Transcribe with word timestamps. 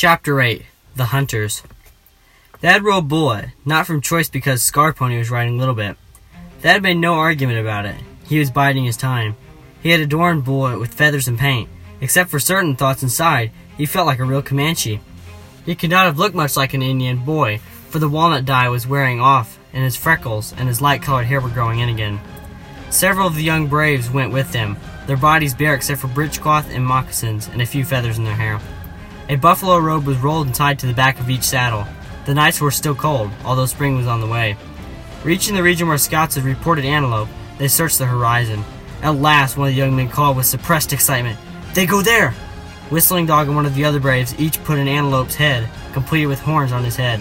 Chapter 0.00 0.40
8 0.40 0.64
The 0.96 1.04
Hunters 1.04 1.62
Thad 2.62 2.82
rode 2.82 3.06
Bullet, 3.06 3.50
not 3.66 3.86
from 3.86 4.00
choice 4.00 4.30
because 4.30 4.62
Scarpony 4.62 5.18
was 5.18 5.30
riding 5.30 5.56
a 5.56 5.58
Little 5.58 5.74
Bit. 5.74 5.98
Thad 6.60 6.82
made 6.82 6.96
no 6.96 7.16
argument 7.16 7.58
about 7.58 7.84
it. 7.84 7.96
He 8.24 8.38
was 8.38 8.50
biding 8.50 8.86
his 8.86 8.96
time. 8.96 9.36
He 9.82 9.90
had 9.90 10.00
adorned 10.00 10.46
Bullet 10.46 10.78
with 10.80 10.94
feathers 10.94 11.28
and 11.28 11.38
paint. 11.38 11.68
Except 12.00 12.30
for 12.30 12.40
certain 12.40 12.76
thoughts 12.76 13.02
inside, 13.02 13.50
he 13.76 13.84
felt 13.84 14.06
like 14.06 14.20
a 14.20 14.24
real 14.24 14.40
Comanche. 14.40 15.02
He 15.66 15.74
could 15.74 15.90
not 15.90 16.06
have 16.06 16.18
looked 16.18 16.34
much 16.34 16.56
like 16.56 16.72
an 16.72 16.80
Indian 16.80 17.18
boy, 17.18 17.58
for 17.90 17.98
the 17.98 18.08
walnut 18.08 18.46
dye 18.46 18.70
was 18.70 18.86
wearing 18.86 19.20
off, 19.20 19.58
and 19.74 19.84
his 19.84 19.96
freckles 19.96 20.54
and 20.54 20.66
his 20.66 20.80
light 20.80 21.02
colored 21.02 21.26
hair 21.26 21.42
were 21.42 21.50
growing 21.50 21.80
in 21.80 21.90
again. 21.90 22.18
Several 22.88 23.26
of 23.26 23.34
the 23.34 23.42
young 23.42 23.66
braves 23.66 24.08
went 24.08 24.32
with 24.32 24.50
them, 24.50 24.78
their 25.06 25.18
bodies 25.18 25.54
bare 25.54 25.74
except 25.74 26.00
for 26.00 26.08
breechcloth 26.08 26.70
and 26.70 26.86
moccasins, 26.86 27.48
and 27.48 27.60
a 27.60 27.66
few 27.66 27.84
feathers 27.84 28.16
in 28.16 28.24
their 28.24 28.34
hair. 28.34 28.62
A 29.30 29.36
buffalo 29.36 29.78
robe 29.78 30.06
was 30.06 30.18
rolled 30.18 30.48
and 30.48 30.54
tied 30.56 30.80
to 30.80 30.88
the 30.88 30.92
back 30.92 31.20
of 31.20 31.30
each 31.30 31.44
saddle. 31.44 31.86
The 32.26 32.34
nights 32.34 32.60
were 32.60 32.72
still 32.72 32.96
cold, 32.96 33.30
although 33.44 33.66
spring 33.66 33.96
was 33.96 34.08
on 34.08 34.20
the 34.20 34.26
way. 34.26 34.56
Reaching 35.22 35.54
the 35.54 35.62
region 35.62 35.86
where 35.86 35.98
scouts 35.98 36.34
had 36.34 36.42
reported 36.42 36.84
antelope, 36.84 37.28
they 37.56 37.68
searched 37.68 37.98
the 37.98 38.06
horizon. 38.06 38.64
At 39.02 39.14
last, 39.14 39.56
one 39.56 39.68
of 39.68 39.72
the 39.72 39.78
young 39.78 39.94
men 39.94 40.08
called 40.08 40.36
with 40.36 40.46
suppressed 40.46 40.92
excitement, 40.92 41.38
They 41.74 41.86
go 41.86 42.02
there! 42.02 42.32
Whistling 42.90 43.26
Dog 43.26 43.46
and 43.46 43.54
one 43.54 43.66
of 43.66 43.76
the 43.76 43.84
other 43.84 44.00
braves 44.00 44.34
each 44.36 44.60
put 44.64 44.80
an 44.80 44.88
antelope's 44.88 45.36
head, 45.36 45.68
completed 45.92 46.26
with 46.26 46.40
horns 46.40 46.72
on 46.72 46.82
his 46.82 46.96
head. 46.96 47.20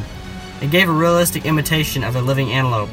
It 0.63 0.71
gave 0.71 0.89
a 0.89 0.91
realistic 0.91 1.45
imitation 1.45 2.03
of 2.03 2.15
a 2.15 2.21
living 2.23 2.51
antelope. 2.51 2.89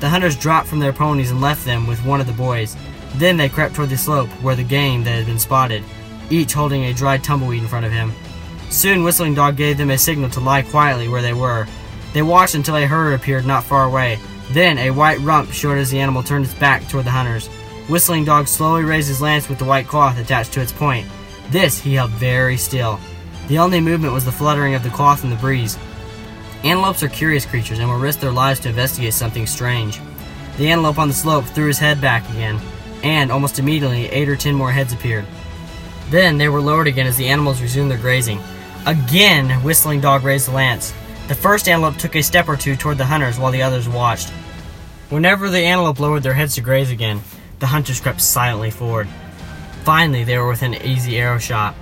The 0.00 0.08
hunters 0.08 0.38
dropped 0.38 0.68
from 0.68 0.78
their 0.78 0.94
ponies 0.94 1.30
and 1.30 1.42
left 1.42 1.66
them 1.66 1.86
with 1.86 2.02
one 2.06 2.18
of 2.22 2.26
the 2.26 2.32
boys. 2.32 2.78
Then 3.16 3.36
they 3.36 3.50
crept 3.50 3.74
toward 3.74 3.90
the 3.90 3.98
slope 3.98 4.30
where 4.40 4.56
the 4.56 4.64
game 4.64 5.04
that 5.04 5.16
had 5.16 5.26
been 5.26 5.38
spotted, 5.38 5.84
each 6.30 6.54
holding 6.54 6.84
a 6.84 6.94
dried 6.94 7.22
tumbleweed 7.22 7.60
in 7.60 7.68
front 7.68 7.84
of 7.84 7.92
him. 7.92 8.10
Soon 8.74 9.04
Whistling 9.04 9.34
Dog 9.34 9.56
gave 9.56 9.78
them 9.78 9.90
a 9.90 9.96
signal 9.96 10.28
to 10.30 10.40
lie 10.40 10.62
quietly 10.62 11.06
where 11.06 11.22
they 11.22 11.32
were. 11.32 11.64
They 12.12 12.22
watched 12.22 12.56
until 12.56 12.76
a 12.76 12.84
herd 12.84 13.12
appeared 13.12 13.46
not 13.46 13.62
far 13.62 13.84
away. 13.84 14.18
Then 14.50 14.78
a 14.78 14.90
white 14.90 15.20
rump 15.20 15.52
showed 15.52 15.78
as 15.78 15.92
the 15.92 16.00
animal 16.00 16.24
turned 16.24 16.44
its 16.44 16.54
back 16.54 16.86
toward 16.88 17.06
the 17.06 17.12
hunters. 17.12 17.46
Whistling 17.88 18.24
Dog 18.24 18.48
slowly 18.48 18.82
raised 18.82 19.06
his 19.06 19.22
lance 19.22 19.48
with 19.48 19.60
the 19.60 19.64
white 19.64 19.86
cloth 19.86 20.18
attached 20.18 20.52
to 20.54 20.60
its 20.60 20.72
point. 20.72 21.06
This 21.50 21.78
he 21.78 21.94
held 21.94 22.10
very 22.10 22.56
still. 22.56 22.98
The 23.46 23.58
only 23.58 23.80
movement 23.80 24.12
was 24.12 24.24
the 24.24 24.32
fluttering 24.32 24.74
of 24.74 24.82
the 24.82 24.90
cloth 24.90 25.22
in 25.22 25.30
the 25.30 25.36
breeze. 25.36 25.78
Antelopes 26.64 27.04
are 27.04 27.08
curious 27.08 27.46
creatures 27.46 27.78
and 27.78 27.88
will 27.88 27.98
risk 27.98 28.18
their 28.18 28.32
lives 28.32 28.58
to 28.60 28.70
investigate 28.70 29.14
something 29.14 29.46
strange. 29.46 30.00
The 30.58 30.68
antelope 30.68 30.98
on 30.98 31.08
the 31.08 31.14
slope 31.14 31.44
threw 31.44 31.68
his 31.68 31.78
head 31.78 32.00
back 32.00 32.28
again, 32.30 32.58
and 33.04 33.30
almost 33.30 33.60
immediately 33.60 34.06
eight 34.06 34.28
or 34.28 34.36
ten 34.36 34.56
more 34.56 34.72
heads 34.72 34.92
appeared. 34.92 35.26
Then 36.10 36.38
they 36.38 36.48
were 36.48 36.60
lowered 36.60 36.88
again 36.88 37.06
as 37.06 37.16
the 37.16 37.28
animals 37.28 37.62
resumed 37.62 37.88
their 37.88 37.98
grazing. 37.98 38.40
Again, 38.86 39.48
Whistling 39.62 40.00
Dog 40.00 40.24
raised 40.24 40.48
the 40.48 40.52
lance. 40.52 40.92
The 41.28 41.34
first 41.34 41.68
antelope 41.68 41.96
took 41.96 42.16
a 42.16 42.22
step 42.22 42.48
or 42.48 42.56
two 42.56 42.76
toward 42.76 42.98
the 42.98 43.06
hunters 43.06 43.38
while 43.38 43.50
the 43.50 43.62
others 43.62 43.88
watched. 43.88 44.28
Whenever 45.08 45.48
the 45.48 45.60
antelope 45.60 46.00
lowered 46.00 46.22
their 46.22 46.34
heads 46.34 46.56
to 46.56 46.60
graze 46.60 46.90
again, 46.90 47.22
the 47.60 47.66
hunters 47.66 48.00
crept 48.00 48.20
silently 48.20 48.70
forward. 48.70 49.08
Finally, 49.84 50.24
they 50.24 50.36
were 50.36 50.48
within 50.48 50.74
easy 50.74 51.18
arrow 51.18 51.38
shot. 51.38 51.74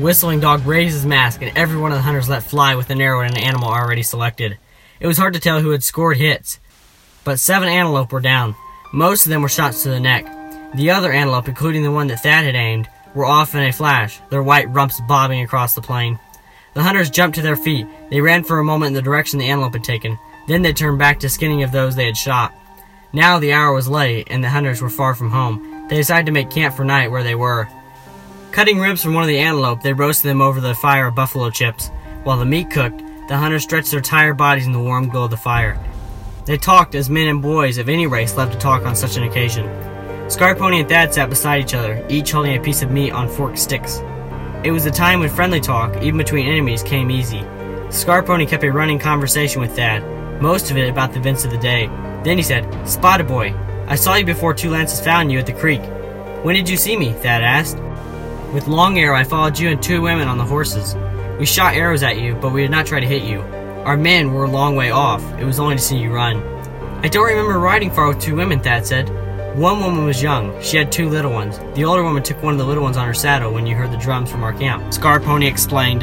Whistling 0.00 0.40
Dog 0.40 0.66
raised 0.66 0.94
his 0.94 1.06
mask, 1.06 1.42
and 1.42 1.56
every 1.56 1.78
one 1.78 1.92
of 1.92 1.98
the 1.98 2.02
hunters 2.02 2.28
let 2.28 2.42
fly 2.42 2.74
with 2.74 2.90
an 2.90 3.00
arrow 3.00 3.22
at 3.22 3.30
an 3.30 3.38
animal 3.38 3.68
already 3.68 4.02
selected. 4.02 4.58
It 4.98 5.06
was 5.06 5.18
hard 5.18 5.34
to 5.34 5.40
tell 5.40 5.60
who 5.60 5.70
had 5.70 5.84
scored 5.84 6.16
hits, 6.16 6.58
but 7.22 7.38
seven 7.38 7.68
antelope 7.68 8.12
were 8.12 8.20
down. 8.20 8.56
Most 8.92 9.26
of 9.26 9.30
them 9.30 9.42
were 9.42 9.48
shots 9.48 9.84
to 9.84 9.90
the 9.90 10.00
neck. 10.00 10.26
The 10.74 10.90
other 10.90 11.12
antelope, 11.12 11.48
including 11.48 11.84
the 11.84 11.92
one 11.92 12.08
that 12.08 12.22
Thad 12.22 12.44
had 12.44 12.56
aimed, 12.56 12.88
were 13.16 13.24
off 13.24 13.54
in 13.54 13.62
a 13.62 13.72
flash, 13.72 14.20
their 14.30 14.42
white 14.42 14.70
rumps 14.70 15.00
bobbing 15.08 15.40
across 15.40 15.74
the 15.74 15.80
plain. 15.80 16.20
The 16.74 16.82
hunters 16.82 17.10
jumped 17.10 17.36
to 17.36 17.42
their 17.42 17.56
feet. 17.56 17.86
They 18.10 18.20
ran 18.20 18.44
for 18.44 18.58
a 18.58 18.64
moment 18.64 18.88
in 18.88 18.94
the 18.94 19.02
direction 19.02 19.38
the 19.38 19.48
antelope 19.48 19.72
had 19.72 19.82
taken. 19.82 20.18
Then 20.46 20.60
they 20.60 20.74
turned 20.74 20.98
back 20.98 21.18
to 21.20 21.30
skinning 21.30 21.62
of 21.62 21.72
those 21.72 21.96
they 21.96 22.04
had 22.04 22.16
shot. 22.16 22.54
Now 23.14 23.38
the 23.38 23.54
hour 23.54 23.72
was 23.72 23.88
late, 23.88 24.28
and 24.30 24.44
the 24.44 24.50
hunters 24.50 24.82
were 24.82 24.90
far 24.90 25.14
from 25.14 25.30
home. 25.30 25.86
They 25.88 25.96
decided 25.96 26.26
to 26.26 26.32
make 26.32 26.50
camp 26.50 26.76
for 26.76 26.84
night 26.84 27.10
where 27.10 27.22
they 27.22 27.34
were. 27.34 27.66
Cutting 28.52 28.78
ribs 28.78 29.02
from 29.02 29.14
one 29.14 29.24
of 29.24 29.28
the 29.28 29.38
antelope, 29.38 29.82
they 29.82 29.94
roasted 29.94 30.28
them 30.28 30.42
over 30.42 30.60
the 30.60 30.74
fire 30.74 31.06
of 31.06 31.14
buffalo 31.14 31.48
chips. 31.48 31.88
While 32.24 32.38
the 32.38 32.44
meat 32.44 32.70
cooked, 32.70 33.02
the 33.28 33.36
hunters 33.38 33.62
stretched 33.62 33.90
their 33.90 34.00
tired 34.02 34.36
bodies 34.36 34.66
in 34.66 34.72
the 34.72 34.78
warm 34.78 35.08
glow 35.08 35.24
of 35.24 35.30
the 35.30 35.36
fire. 35.38 35.82
They 36.44 36.58
talked 36.58 36.94
as 36.94 37.08
men 37.08 37.28
and 37.28 37.40
boys 37.40 37.78
of 37.78 37.88
any 37.88 38.06
race 38.06 38.36
love 38.36 38.52
to 38.52 38.58
talk 38.58 38.84
on 38.84 38.94
such 38.94 39.16
an 39.16 39.22
occasion. 39.22 39.95
Scarpony 40.26 40.80
and 40.80 40.88
Thad 40.88 41.14
sat 41.14 41.30
beside 41.30 41.62
each 41.62 41.74
other, 41.74 42.04
each 42.08 42.32
holding 42.32 42.56
a 42.56 42.60
piece 42.60 42.82
of 42.82 42.90
meat 42.90 43.12
on 43.12 43.28
forked 43.28 43.60
sticks. 43.60 44.00
It 44.64 44.72
was 44.72 44.84
a 44.84 44.90
time 44.90 45.20
when 45.20 45.30
friendly 45.30 45.60
talk, 45.60 46.02
even 46.02 46.18
between 46.18 46.48
enemies, 46.48 46.82
came 46.82 47.12
easy. 47.12 47.38
Scarpony 47.90 48.48
kept 48.48 48.64
a 48.64 48.72
running 48.72 48.98
conversation 48.98 49.60
with 49.60 49.76
Thad, 49.76 50.02
most 50.42 50.72
of 50.72 50.76
it 50.76 50.90
about 50.90 51.12
the 51.12 51.20
events 51.20 51.44
of 51.44 51.52
the 51.52 51.58
day. 51.58 51.86
Then 52.24 52.36
he 52.36 52.42
said, 52.42 52.66
Spotted 52.88 53.28
Boy, 53.28 53.54
I 53.86 53.94
saw 53.94 54.16
you 54.16 54.26
before 54.26 54.52
Two 54.52 54.70
Lances 54.70 55.00
found 55.00 55.30
you 55.30 55.38
at 55.38 55.46
the 55.46 55.52
creek. 55.52 55.82
When 56.42 56.56
did 56.56 56.68
you 56.68 56.76
see 56.76 56.96
me? 56.96 57.12
Thad 57.12 57.44
asked. 57.44 57.78
With 58.52 58.66
Long 58.66 58.98
Arrow, 58.98 59.16
I 59.16 59.22
followed 59.22 59.56
you 59.60 59.68
and 59.68 59.80
two 59.80 60.02
women 60.02 60.26
on 60.26 60.38
the 60.38 60.44
horses. 60.44 60.96
We 61.38 61.46
shot 61.46 61.74
arrows 61.74 62.02
at 62.02 62.18
you, 62.18 62.34
but 62.34 62.52
we 62.52 62.62
did 62.62 62.72
not 62.72 62.86
try 62.86 62.98
to 62.98 63.06
hit 63.06 63.22
you. 63.22 63.42
Our 63.84 63.96
men 63.96 64.32
were 64.32 64.44
a 64.44 64.50
long 64.50 64.74
way 64.74 64.90
off. 64.90 65.22
It 65.38 65.44
was 65.44 65.60
only 65.60 65.76
to 65.76 65.82
see 65.82 65.98
you 65.98 66.12
run. 66.12 66.42
I 67.04 67.08
don't 67.08 67.28
remember 67.28 67.60
riding 67.60 67.92
far 67.92 68.08
with 68.08 68.20
two 68.20 68.34
women, 68.34 68.58
Thad 68.58 68.84
said. 68.84 69.08
One 69.56 69.80
woman 69.80 70.04
was 70.04 70.22
young. 70.22 70.60
She 70.60 70.76
had 70.76 70.92
two 70.92 71.08
little 71.08 71.32
ones. 71.32 71.58
The 71.74 71.86
older 71.86 72.02
woman 72.02 72.22
took 72.22 72.42
one 72.42 72.52
of 72.52 72.58
the 72.58 72.66
little 72.66 72.82
ones 72.82 72.98
on 72.98 73.06
her 73.06 73.14
saddle 73.14 73.54
when 73.54 73.66
you 73.66 73.74
heard 73.74 73.90
the 73.90 73.96
drums 73.96 74.30
from 74.30 74.44
our 74.44 74.52
camp. 74.52 74.82
Scarpony 74.92 75.48
explained. 75.48 76.02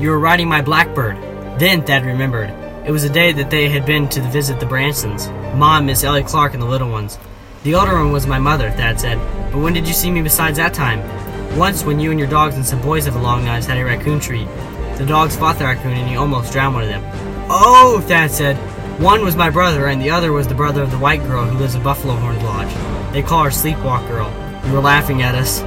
You 0.00 0.08
were 0.08 0.18
riding 0.18 0.48
my 0.48 0.62
blackbird. 0.62 1.18
Then 1.60 1.82
Thad 1.82 2.06
remembered. 2.06 2.48
It 2.86 2.90
was 2.90 3.02
the 3.02 3.10
day 3.10 3.30
that 3.32 3.50
they 3.50 3.68
had 3.68 3.84
been 3.84 4.08
to 4.08 4.22
visit 4.22 4.58
the 4.58 4.64
Bransons. 4.64 5.28
Mom, 5.54 5.84
Miss 5.84 6.02
Ellie 6.02 6.22
Clark, 6.22 6.54
and 6.54 6.62
the 6.62 6.66
little 6.66 6.88
ones. 6.88 7.18
The 7.62 7.74
older 7.74 7.92
one 7.92 8.10
was 8.10 8.26
my 8.26 8.38
mother, 8.38 8.70
Thad 8.70 8.98
said. 8.98 9.18
But 9.52 9.60
when 9.60 9.74
did 9.74 9.86
you 9.86 9.92
see 9.92 10.10
me 10.10 10.22
besides 10.22 10.56
that 10.56 10.72
time? 10.72 11.02
Once 11.58 11.84
when 11.84 12.00
you 12.00 12.10
and 12.10 12.18
your 12.18 12.30
dogs 12.30 12.54
and 12.54 12.64
some 12.64 12.80
boys 12.80 13.06
of 13.06 13.12
the 13.12 13.20
Long 13.20 13.44
Knives 13.44 13.66
had 13.66 13.76
a 13.76 13.84
raccoon 13.84 14.18
treat. 14.18 14.48
The 14.96 15.04
dogs 15.04 15.36
fought 15.36 15.58
the 15.58 15.64
raccoon 15.64 15.92
and 15.92 16.10
you 16.10 16.18
almost 16.18 16.54
drowned 16.54 16.76
one 16.76 16.84
of 16.84 16.88
them. 16.88 17.04
Oh, 17.50 18.02
Thad 18.08 18.30
said. 18.30 18.56
One 18.98 19.24
was 19.24 19.34
my 19.34 19.50
brother, 19.50 19.86
and 19.86 20.00
the 20.00 20.10
other 20.10 20.32
was 20.32 20.46
the 20.46 20.54
brother 20.54 20.82
of 20.82 20.90
the 20.90 20.98
white 20.98 21.22
girl 21.22 21.44
who 21.44 21.58
lives 21.58 21.74
at 21.74 21.82
Buffalo 21.82 22.14
Horn 22.14 22.42
Lodge. 22.44 22.72
They 23.12 23.22
call 23.22 23.44
her 23.44 23.50
Sleepwalk 23.50 24.06
Girl. 24.06 24.30
You 24.66 24.72
were 24.72 24.80
laughing 24.80 25.22
at 25.22 25.34
us. 25.34 25.60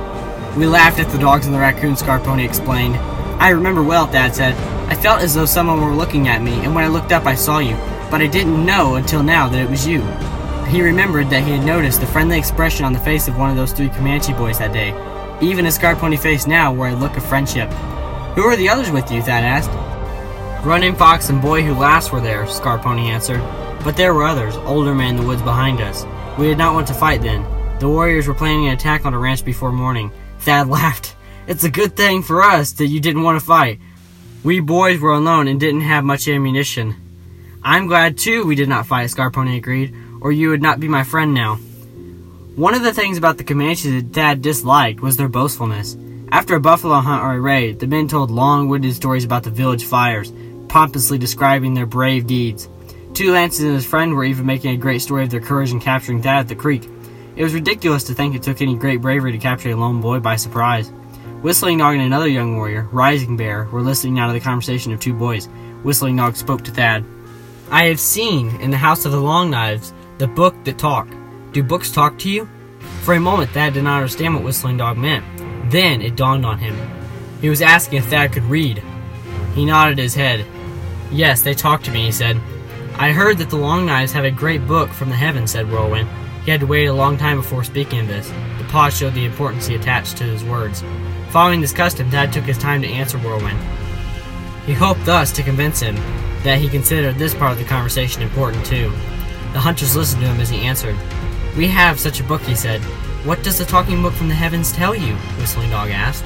We 0.55 0.65
laughed 0.65 0.99
at 0.99 1.09
the 1.09 1.17
dogs 1.17 1.45
and 1.45 1.53
the 1.53 1.59
raccoon, 1.59 1.95
Scarpony 1.95 2.45
explained. 2.45 2.95
I 2.95 3.49
remember 3.49 3.83
well, 3.83 4.07
Thad 4.07 4.33
said. 4.33 4.55
I 4.89 4.95
felt 4.95 5.21
as 5.21 5.33
though 5.33 5.45
someone 5.45 5.81
were 5.81 5.93
looking 5.93 6.29
at 6.29 6.41
me, 6.41 6.53
and 6.63 6.73
when 6.73 6.85
I 6.85 6.87
looked 6.87 7.11
up, 7.11 7.25
I 7.25 7.35
saw 7.35 7.59
you. 7.59 7.75
But 8.09 8.21
I 8.21 8.27
didn't 8.27 8.65
know 8.65 8.95
until 8.95 9.21
now 9.21 9.49
that 9.49 9.61
it 9.61 9.69
was 9.69 9.85
you. 9.85 10.01
He 10.67 10.81
remembered 10.81 11.29
that 11.29 11.43
he 11.43 11.51
had 11.51 11.65
noticed 11.65 11.99
the 11.99 12.07
friendly 12.07 12.37
expression 12.37 12.85
on 12.85 12.93
the 12.93 12.99
face 12.99 13.27
of 13.27 13.37
one 13.37 13.49
of 13.49 13.57
those 13.57 13.73
three 13.73 13.89
Comanche 13.89 14.33
boys 14.33 14.59
that 14.59 14.71
day. 14.71 14.91
Even 15.41 15.65
his 15.65 15.77
Scarpony 15.77 16.17
face 16.17 16.47
now 16.47 16.73
wore 16.73 16.87
a 16.87 16.95
look 16.95 17.17
of 17.17 17.25
friendship. 17.25 17.69
Who 18.35 18.43
are 18.43 18.55
the 18.55 18.69
others 18.69 18.91
with 18.91 19.11
you? 19.11 19.21
Thad 19.21 19.43
asked. 19.43 19.84
Running 20.65 20.95
Fox 20.95 21.29
and 21.29 21.43
Boy 21.43 21.61
Who 21.61 21.75
Laughs 21.75 22.11
were 22.11 22.19
there, 22.19 22.45
Scarpony 22.45 23.03
answered. 23.03 23.39
But 23.83 23.95
there 23.95 24.15
were 24.15 24.23
others, 24.23 24.55
older 24.55 24.95
men 24.95 25.11
in 25.11 25.21
the 25.21 25.27
woods 25.27 25.43
behind 25.43 25.79
us. 25.79 26.07
We 26.39 26.47
did 26.47 26.57
not 26.57 26.73
want 26.73 26.87
to 26.87 26.95
fight 26.95 27.21
then. 27.21 27.45
The 27.77 27.87
warriors 27.87 28.27
were 28.27 28.33
planning 28.33 28.65
an 28.65 28.73
attack 28.73 29.05
on 29.05 29.11
the 29.13 29.19
ranch 29.19 29.45
before 29.45 29.71
morning. 29.71 30.11
Thad 30.39 30.67
laughed. 30.69 31.15
It's 31.45 31.63
a 31.63 31.69
good 31.69 31.95
thing 31.95 32.23
for 32.23 32.41
us 32.41 32.71
that 32.73 32.87
you 32.87 32.99
didn't 32.99 33.21
want 33.21 33.39
to 33.39 33.45
fight. 33.45 33.79
We 34.43 34.59
boys 34.59 34.99
were 34.99 35.13
alone 35.13 35.47
and 35.47 35.59
didn't 35.59 35.81
have 35.81 36.03
much 36.03 36.27
ammunition. 36.27 36.95
I'm 37.61 37.85
glad 37.85 38.17
too 38.17 38.43
we 38.43 38.55
did 38.55 38.67
not 38.67 38.87
fight, 38.87 39.11
Scarpony 39.11 39.57
agreed, 39.57 39.95
or 40.19 40.31
you 40.31 40.49
would 40.49 40.63
not 40.63 40.79
be 40.79 40.87
my 40.87 41.03
friend 41.03 41.35
now. 41.35 41.57
One 42.55 42.73
of 42.73 42.81
the 42.81 42.93
things 42.93 43.19
about 43.19 43.37
the 43.37 43.43
Comanches 43.43 44.01
that 44.01 44.13
Thad 44.13 44.41
disliked 44.41 44.99
was 44.99 45.15
their 45.15 45.29
boastfulness. 45.29 45.95
After 46.31 46.55
a 46.55 46.59
buffalo 46.59 47.01
hunt 47.01 47.21
or 47.21 47.35
a 47.35 47.39
raid, 47.39 47.79
the 47.79 47.87
men 47.87 48.07
told 48.07 48.31
long-winded 48.31 48.95
stories 48.95 49.25
about 49.25 49.43
the 49.43 49.51
village 49.51 49.83
fires, 49.83 50.33
pompously 50.67 51.17
describing 51.17 51.73
their 51.73 51.85
brave 51.85 52.27
deeds. 52.27 52.69
Two 53.13 53.31
Lances 53.31 53.63
and 53.63 53.75
his 53.75 53.85
friend 53.85 54.13
were 54.13 54.25
even 54.25 54.45
making 54.45 54.71
a 54.71 54.77
great 54.77 55.01
story 55.01 55.23
of 55.23 55.29
their 55.29 55.39
courage 55.39 55.71
in 55.71 55.79
capturing 55.79 56.21
Thad 56.21 56.39
at 56.39 56.47
the 56.47 56.55
creek. 56.55 56.89
It 57.35 57.43
was 57.43 57.53
ridiculous 57.53 58.03
to 58.05 58.13
think 58.13 58.35
it 58.35 58.43
took 58.43 58.61
any 58.61 58.75
great 58.75 59.01
bravery 59.01 59.31
to 59.31 59.37
capture 59.37 59.69
a 59.69 59.75
lone 59.75 60.01
boy 60.01 60.19
by 60.19 60.35
surprise. 60.35 60.91
Whistling 61.41 61.77
Dog 61.77 61.93
and 61.93 62.03
another 62.03 62.27
young 62.27 62.55
warrior, 62.55 62.89
Rising 62.91 63.37
Bear, 63.37 63.65
were 63.65 63.81
listening 63.81 64.15
now 64.15 64.27
to 64.27 64.33
the 64.33 64.39
conversation 64.39 64.91
of 64.91 64.99
two 64.99 65.13
boys. 65.13 65.47
Whistling 65.83 66.15
Dog 66.15 66.35
spoke 66.35 66.63
to 66.63 66.71
Thad. 66.71 67.05
I 67.69 67.85
have 67.85 67.99
seen 67.99 68.49
in 68.61 68.71
the 68.71 68.77
House 68.77 69.05
of 69.05 69.11
the 69.11 69.21
Long 69.21 69.49
Knives 69.49 69.93
the 70.17 70.27
book 70.27 70.55
that 70.63 70.77
talk. 70.77 71.07
Do 71.51 71.61
books 71.61 71.91
talk 71.91 72.17
to 72.19 72.29
you? 72.29 72.49
For 73.03 73.13
a 73.13 73.19
moment, 73.19 73.51
Thad 73.51 73.73
did 73.73 73.83
not 73.83 73.97
understand 73.97 74.33
what 74.33 74.43
Whistling 74.43 74.77
Dog 74.77 74.97
meant. 74.97 75.23
Then 75.71 76.01
it 76.01 76.15
dawned 76.15 76.45
on 76.45 76.57
him. 76.57 76.75
He 77.41 77.49
was 77.49 77.61
asking 77.61 77.99
if 77.99 78.05
Thad 78.05 78.31
could 78.33 78.43
read. 78.43 78.81
He 79.53 79.65
nodded 79.65 79.97
his 79.97 80.15
head. 80.15 80.45
Yes, 81.11 81.41
they 81.41 81.53
talk 81.53 81.83
to 81.83 81.91
me, 81.91 82.05
he 82.05 82.11
said. 82.11 82.41
I 82.97 83.11
heard 83.11 83.37
that 83.39 83.49
the 83.49 83.57
Long 83.57 83.85
Knives 83.85 84.13
have 84.13 84.25
a 84.25 84.31
great 84.31 84.65
book 84.67 84.89
from 84.89 85.09
the 85.09 85.15
heavens, 85.15 85.51
said 85.51 85.69
Whirlwind. 85.69 86.09
He 86.45 86.51
had 86.51 86.59
to 86.59 86.67
wait 86.67 86.85
a 86.85 86.93
long 86.93 87.17
time 87.17 87.37
before 87.37 87.63
speaking 87.63 88.01
of 88.01 88.07
this. 88.07 88.29
The 88.57 88.63
pause 88.65 88.95
showed 88.95 89.13
the 89.13 89.25
importance 89.25 89.65
he 89.65 89.75
attached 89.75 90.17
to 90.17 90.23
his 90.23 90.43
words. 90.43 90.83
Following 91.31 91.59
this 91.59 91.73
custom, 91.73 92.09
Thad 92.09 92.31
took 92.31 92.43
his 92.45 92.57
time 92.57 92.81
to 92.83 92.87
answer 92.87 93.17
Whirlwind. 93.17 93.59
He 94.65 94.73
hoped 94.73 95.05
thus 95.05 95.31
to 95.33 95.43
convince 95.43 95.79
him 95.79 95.95
that 96.43 96.59
he 96.59 96.69
considered 96.69 97.15
this 97.15 97.33
part 97.33 97.51
of 97.51 97.57
the 97.57 97.65
conversation 97.65 98.21
important 98.21 98.65
too. 98.65 98.89
The 99.53 99.59
hunters 99.59 99.95
listened 99.95 100.21
to 100.21 100.27
him 100.27 100.39
as 100.39 100.49
he 100.49 100.61
answered. 100.61 100.95
We 101.57 101.67
have 101.67 101.99
such 101.99 102.19
a 102.19 102.23
book, 102.23 102.41
he 102.41 102.55
said. 102.55 102.81
What 103.25 103.43
does 103.43 103.57
the 103.57 103.65
talking 103.65 104.01
book 104.01 104.13
from 104.13 104.27
the 104.27 104.35
heavens 104.35 104.71
tell 104.71 104.93
you? 104.93 105.15
Whistling 105.39 105.71
Dog 105.71 105.89
asked. 105.89 106.25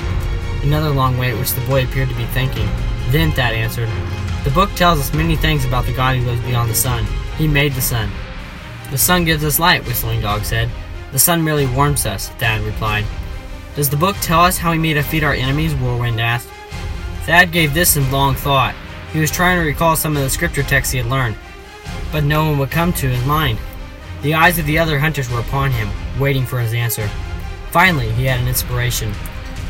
Another 0.63 0.89
long 0.89 1.17
wait, 1.17 1.37
which 1.37 1.53
the 1.53 1.65
boy 1.65 1.85
appeared 1.85 2.09
to 2.09 2.15
be 2.15 2.25
thinking. 2.25 2.67
Then 3.09 3.31
Thad 3.31 3.53
answered, 3.53 3.89
The 4.43 4.51
book 4.51 4.73
tells 4.75 4.99
us 4.99 5.13
many 5.13 5.35
things 5.35 5.65
about 5.65 5.85
the 5.85 5.93
God 5.93 6.15
who 6.15 6.25
lives 6.25 6.41
beyond 6.41 6.69
the 6.69 6.75
sun. 6.75 7.05
He 7.37 7.47
made 7.47 7.73
the 7.73 7.81
sun. 7.81 8.09
The 8.89 8.97
sun 8.97 9.25
gives 9.25 9.43
us 9.43 9.59
light, 9.59 9.85
Whistling 9.85 10.21
Dog 10.21 10.43
said. 10.43 10.69
The 11.11 11.19
sun 11.19 11.43
merely 11.43 11.67
warms 11.67 12.05
us, 12.05 12.29
Thad 12.29 12.61
replied. 12.61 13.05
Does 13.75 13.89
the 13.89 13.97
book 13.97 14.15
tell 14.21 14.41
us 14.41 14.57
how 14.57 14.71
he 14.71 14.79
made 14.79 14.97
us 14.97 15.05
feed 15.05 15.23
our 15.23 15.33
enemies? 15.33 15.75
Whirlwind 15.75 16.21
asked. 16.21 16.47
Thad 17.25 17.51
gave 17.51 17.73
this 17.73 17.91
some 17.91 18.11
long 18.11 18.33
thought. 18.33 18.73
He 19.11 19.19
was 19.19 19.29
trying 19.29 19.59
to 19.59 19.67
recall 19.67 19.95
some 19.95 20.15
of 20.15 20.23
the 20.23 20.29
scripture 20.29 20.63
texts 20.63 20.91
he 20.93 20.99
had 20.99 21.07
learned, 21.07 21.35
but 22.11 22.23
no 22.23 22.45
one 22.45 22.59
would 22.59 22.71
come 22.71 22.93
to 22.93 23.09
his 23.09 23.25
mind. 23.25 23.59
The 24.21 24.35
eyes 24.35 24.57
of 24.57 24.65
the 24.65 24.79
other 24.79 24.99
hunters 24.99 25.29
were 25.29 25.39
upon 25.39 25.71
him, 25.71 25.89
waiting 26.19 26.45
for 26.45 26.59
his 26.59 26.73
answer. 26.73 27.07
Finally, 27.71 28.11
he 28.11 28.25
had 28.25 28.39
an 28.39 28.47
inspiration. 28.47 29.13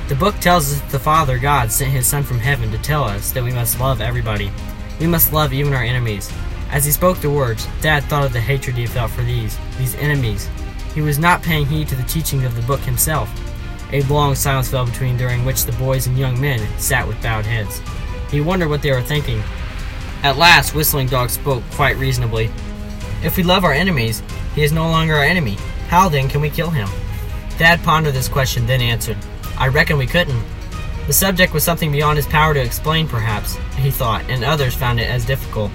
The 0.10 0.16
book 0.16 0.40
tells 0.40 0.74
us 0.74 0.82
that 0.82 0.90
the 0.90 0.98
Father 0.98 1.38
God 1.38 1.72
sent 1.72 1.92
his 1.92 2.08
Son 2.08 2.24
from 2.24 2.40
heaven 2.40 2.72
to 2.72 2.80
tell 2.80 3.04
us 3.04 3.32
that 3.32 3.44
we 3.44 3.52
must 3.52 3.80
love 3.80 4.02
everybody. 4.02 4.52
We 5.00 5.06
must 5.06 5.32
love 5.32 5.54
even 5.54 5.72
our 5.72 5.84
enemies. 5.84 6.34
As 6.72 6.84
he 6.84 6.90
spoke 6.92 7.20
the 7.20 7.30
words, 7.30 7.68
Thad 7.82 8.04
thought 8.06 8.26
of 8.26 8.34
the 8.34 8.42
hatred 8.42 8.76
he 8.76 8.88
felt 8.88 9.12
for 9.12 9.22
these, 9.22 9.56
these 9.78 9.94
enemies. 9.94 10.50
He 10.96 11.02
was 11.02 11.20
not 11.20 11.44
paying 11.44 11.68
heed 11.68 11.90
to 11.90 11.96
the 11.96 12.02
teaching 12.02 12.44
of 12.44 12.56
the 12.56 12.64
book 12.64 12.80
himself. 12.80 13.30
A 13.94 14.02
long 14.12 14.34
silence 14.34 14.70
fell 14.70 14.88
between 14.88 15.16
during 15.16 15.46
which 15.46 15.66
the 15.66 15.74
boys 15.74 16.08
and 16.08 16.18
young 16.18 16.42
men 16.42 16.68
sat 16.80 17.08
with 17.08 17.22
bowed 17.22 17.46
heads. 17.46 17.80
He 18.32 18.42
wondered 18.42 18.70
what 18.70 18.82
they 18.82 18.92
were 18.92 19.04
thinking. 19.04 19.44
At 20.24 20.38
last, 20.38 20.74
Whistling 20.74 21.06
Dog 21.06 21.30
spoke 21.30 21.62
quite 21.74 21.98
reasonably. 21.98 22.50
If 23.24 23.38
we 23.38 23.44
love 23.44 23.64
our 23.64 23.74
enemies, 23.74 24.24
he 24.56 24.64
is 24.64 24.72
no 24.72 24.90
longer 24.90 25.14
our 25.14 25.24
enemy. 25.24 25.58
How 25.88 26.10
then 26.10 26.28
can 26.30 26.42
we 26.42 26.50
kill 26.50 26.72
him? 26.72 26.88
Thad 27.60 27.84
pondered 27.84 28.16
this 28.16 28.28
question, 28.28 28.66
then 28.66 28.82
answered, 28.82 29.18
I 29.60 29.68
reckon 29.68 29.98
we 29.98 30.08
couldn't. 30.08 30.42
The 31.06 31.14
subject 31.14 31.54
was 31.54 31.64
something 31.64 31.92
beyond 31.92 32.18
his 32.18 32.28
power 32.28 32.54
to 32.54 32.62
explain, 32.62 33.08
perhaps, 33.08 33.56
he 33.76 33.92
thought, 33.92 34.24
and 34.30 34.44
others 34.44 34.74
found 34.74 35.00
it 35.00 35.10
as 35.10 35.26
difficult. 35.26 35.72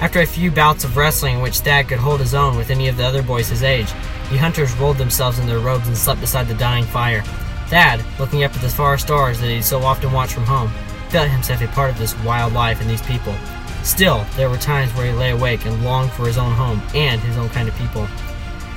After 0.00 0.20
a 0.20 0.26
few 0.26 0.50
bouts 0.50 0.84
of 0.84 0.96
wrestling 0.96 1.36
in 1.36 1.42
which 1.42 1.60
Thad 1.60 1.88
could 1.88 1.98
hold 1.98 2.20
his 2.20 2.34
own 2.34 2.56
with 2.56 2.70
any 2.70 2.86
of 2.88 2.96
the 2.96 3.04
other 3.04 3.22
boys 3.22 3.48
his 3.48 3.62
age, 3.62 3.90
the 4.30 4.36
hunters 4.36 4.74
rolled 4.74 4.98
themselves 4.98 5.38
in 5.38 5.46
their 5.46 5.58
robes 5.58 5.88
and 5.88 5.96
slept 5.96 6.20
beside 6.20 6.46
the 6.46 6.54
dying 6.54 6.84
fire. 6.84 7.22
Thad, 7.68 8.04
looking 8.18 8.44
up 8.44 8.54
at 8.54 8.60
the 8.60 8.68
far 8.68 8.98
stars 8.98 9.40
that 9.40 9.48
he 9.48 9.62
so 9.62 9.82
often 9.82 10.12
watched 10.12 10.34
from 10.34 10.44
home, 10.44 10.70
felt 11.08 11.30
himself 11.30 11.62
a 11.62 11.68
part 11.68 11.90
of 11.90 11.98
this 11.98 12.16
wild 12.20 12.52
life 12.52 12.80
and 12.80 12.88
these 12.88 13.02
people. 13.02 13.34
Still, 13.82 14.26
there 14.36 14.50
were 14.50 14.58
times 14.58 14.92
where 14.94 15.06
he 15.06 15.12
lay 15.12 15.30
awake 15.30 15.64
and 15.64 15.84
longed 15.84 16.12
for 16.12 16.26
his 16.26 16.38
own 16.38 16.52
home 16.52 16.82
and 16.94 17.20
his 17.22 17.38
own 17.38 17.48
kind 17.48 17.68
of 17.68 17.76
people. 17.76 18.06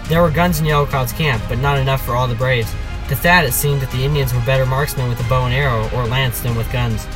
There 0.05 0.21
were 0.21 0.31
guns 0.31 0.59
in 0.59 0.65
Yellow 0.65 0.85
Cloud's 0.85 1.13
camp, 1.13 1.43
but 1.49 1.59
not 1.59 1.77
enough 1.77 2.05
for 2.05 2.13
all 2.15 2.27
the 2.27 2.35
braves. 2.35 2.73
To 3.09 3.15
Thad, 3.15 3.45
it 3.45 3.53
seemed 3.53 3.81
that 3.81 3.91
the 3.91 4.05
Indians 4.05 4.33
were 4.35 4.41
better 4.41 4.67
marksmen 4.67 5.09
with 5.09 5.19
a 5.19 5.27
bow 5.27 5.45
and 5.45 5.53
arrow 5.53 5.89
or 5.95 6.05
lance 6.05 6.41
than 6.41 6.55
with 6.55 6.71
guns. 6.71 7.07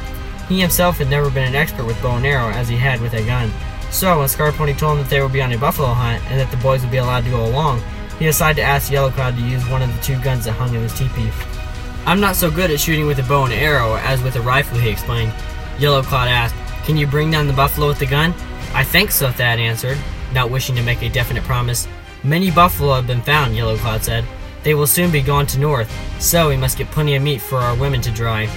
He 0.49 0.59
himself 0.59 0.97
had 0.97 1.07
never 1.07 1.29
been 1.29 1.47
an 1.47 1.55
expert 1.55 1.85
with 1.85 2.01
bow 2.01 2.17
and 2.17 2.25
arrow 2.25 2.49
as 2.49 2.67
he 2.67 2.75
had 2.75 2.99
with 2.99 3.13
a 3.13 3.23
gun. 3.23 3.51
So, 3.91 4.17
when 4.17 4.27
Scarponi 4.27 4.75
told 4.75 4.97
him 4.97 5.03
that 5.03 5.09
they 5.11 5.21
would 5.21 5.31
be 5.31 5.43
on 5.43 5.51
a 5.51 5.57
buffalo 5.57 5.89
hunt 5.89 6.23
and 6.31 6.39
that 6.39 6.49
the 6.49 6.57
boys 6.57 6.81
would 6.81 6.89
be 6.89 6.97
allowed 6.97 7.25
to 7.25 7.29
go 7.29 7.45
along, 7.45 7.79
he 8.17 8.25
decided 8.25 8.59
to 8.59 8.67
ask 8.67 8.91
Yellow 8.91 9.11
Cloud 9.11 9.35
to 9.35 9.43
use 9.43 9.67
one 9.69 9.83
of 9.83 9.95
the 9.95 10.01
two 10.01 10.19
guns 10.23 10.45
that 10.45 10.53
hung 10.53 10.73
in 10.73 10.81
his 10.81 10.97
teepee. 10.97 11.29
I'm 12.07 12.19
not 12.19 12.35
so 12.35 12.49
good 12.49 12.71
at 12.71 12.79
shooting 12.79 13.05
with 13.05 13.19
a 13.19 13.23
bow 13.23 13.45
and 13.45 13.53
arrow 13.53 13.95
as 13.97 14.23
with 14.23 14.35
a 14.35 14.41
rifle, 14.41 14.79
he 14.79 14.89
explained. 14.89 15.31
Yellow 15.77 16.01
Cloud 16.01 16.27
asked, 16.27 16.55
Can 16.85 16.97
you 16.97 17.05
bring 17.05 17.29
down 17.29 17.45
the 17.45 17.53
buffalo 17.53 17.87
with 17.87 17.99
the 17.99 18.07
gun? 18.07 18.33
I 18.73 18.83
think 18.83 19.11
so, 19.11 19.31
Thad 19.31 19.59
answered, 19.59 19.99
not 20.33 20.49
wishing 20.49 20.75
to 20.75 20.81
make 20.81 21.03
a 21.03 21.09
definite 21.09 21.43
promise. 21.43 21.87
Many 22.23 22.49
buffalo 22.49 22.95
have 22.95 23.05
been 23.05 23.21
found, 23.21 23.55
Yellow 23.55 23.77
Cloud 23.77 24.03
said. 24.03 24.25
They 24.63 24.73
will 24.73 24.87
soon 24.87 25.11
be 25.11 25.21
gone 25.21 25.45
to 25.47 25.59
north, 25.59 25.91
so 26.21 26.49
we 26.49 26.57
must 26.57 26.77
get 26.77 26.91
plenty 26.91 27.15
of 27.15 27.23
meat 27.23 27.41
for 27.41 27.57
our 27.57 27.75
women 27.75 28.01
to 28.01 28.11
dry. 28.11 28.49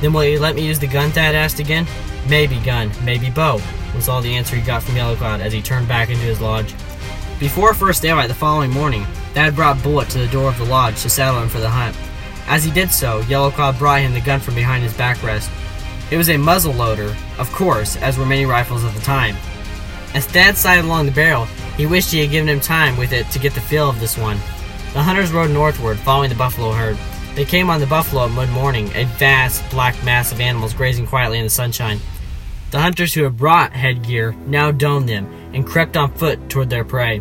Then 0.00 0.12
will 0.12 0.24
you 0.24 0.38
let 0.38 0.54
me 0.54 0.66
use 0.66 0.78
the 0.78 0.86
gun? 0.86 1.10
Thad 1.10 1.34
asked 1.34 1.60
again. 1.60 1.86
Maybe 2.28 2.58
gun, 2.60 2.90
maybe 3.04 3.30
bow, 3.30 3.60
was 3.94 4.08
all 4.08 4.20
the 4.20 4.34
answer 4.34 4.56
he 4.56 4.62
got 4.62 4.82
from 4.82 4.96
Yellow 4.96 5.14
Cloud 5.16 5.40
as 5.40 5.52
he 5.52 5.62
turned 5.62 5.86
back 5.86 6.10
into 6.10 6.22
his 6.22 6.40
lodge. 6.40 6.74
Before 7.38 7.74
first 7.74 8.02
daylight 8.02 8.28
the 8.28 8.34
following 8.34 8.70
morning, 8.70 9.04
Thad 9.34 9.54
brought 9.54 9.82
Bullet 9.82 10.08
to 10.10 10.18
the 10.18 10.26
door 10.28 10.48
of 10.48 10.58
the 10.58 10.64
lodge 10.64 11.00
to 11.02 11.10
saddle 11.10 11.40
him 11.40 11.48
for 11.48 11.60
the 11.60 11.68
hunt. 11.70 11.96
As 12.46 12.64
he 12.64 12.70
did 12.70 12.90
so, 12.90 13.20
Yellow 13.22 13.50
Cloud 13.50 13.78
brought 13.78 14.00
him 14.00 14.14
the 14.14 14.20
gun 14.20 14.40
from 14.40 14.54
behind 14.54 14.82
his 14.82 14.94
backrest. 14.94 15.50
It 16.10 16.16
was 16.16 16.30
a 16.30 16.36
muzzle 16.36 16.72
loader, 16.72 17.14
of 17.38 17.52
course, 17.52 17.96
as 17.96 18.18
were 18.18 18.26
many 18.26 18.46
rifles 18.46 18.84
of 18.84 18.94
the 18.94 19.00
time. 19.00 19.36
As 20.14 20.26
Thad 20.26 20.56
sighted 20.56 20.84
along 20.84 21.06
the 21.06 21.12
barrel, 21.12 21.44
he 21.76 21.86
wished 21.86 22.10
he 22.10 22.20
had 22.20 22.30
given 22.30 22.48
him 22.48 22.60
time 22.60 22.96
with 22.96 23.12
it 23.12 23.30
to 23.30 23.38
get 23.38 23.54
the 23.54 23.60
feel 23.60 23.90
of 23.90 24.00
this 24.00 24.16
one. 24.16 24.38
The 24.96 25.02
hunters 25.02 25.30
rode 25.30 25.50
northward, 25.50 25.98
following 25.98 26.30
the 26.30 26.36
buffalo 26.36 26.72
herd. 26.72 26.96
They 27.34 27.44
came 27.44 27.68
on 27.68 27.80
the 27.80 27.86
buffalo 27.86 28.24
at 28.24 28.30
mid 28.30 28.48
morning, 28.48 28.90
a 28.94 29.04
vast 29.04 29.62
black 29.68 29.94
mass 30.02 30.32
of 30.32 30.40
animals 30.40 30.72
grazing 30.72 31.06
quietly 31.06 31.36
in 31.36 31.44
the 31.44 31.50
sunshine. 31.50 32.00
The 32.70 32.80
hunters 32.80 33.12
who 33.12 33.24
had 33.24 33.36
brought 33.36 33.74
headgear 33.74 34.32
now 34.46 34.70
donned 34.70 35.06
them 35.06 35.26
and 35.52 35.66
crept 35.66 35.98
on 35.98 36.14
foot 36.14 36.48
toward 36.48 36.70
their 36.70 36.82
prey. 36.82 37.20